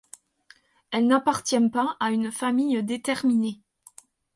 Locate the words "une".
2.09-2.31